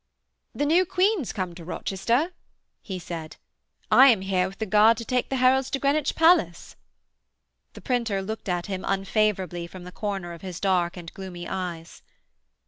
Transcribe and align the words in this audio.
'The 0.55 0.65
new 0.65 0.83
Queen's 0.83 1.31
come 1.31 1.53
to 1.53 1.63
Rochester,' 1.63 2.33
he 2.81 2.97
said; 2.97 3.35
'I 3.91 4.07
am 4.07 4.21
here 4.21 4.47
with 4.47 4.57
the 4.57 4.65
guard 4.65 4.97
to 4.97 5.05
take 5.05 5.29
the 5.29 5.35
heralds 5.35 5.69
to 5.69 5.77
Greenwich 5.77 6.15
Palace.' 6.15 6.75
The 7.73 7.81
printer 7.81 8.23
looked 8.23 8.49
at 8.49 8.65
him 8.65 8.83
unfavourably 8.83 9.67
from 9.67 9.83
the 9.83 9.91
corner 9.91 10.33
of 10.33 10.41
his 10.41 10.59
dark 10.59 10.97
and 10.97 11.13
gloomy 11.13 11.47
eyes. 11.47 12.01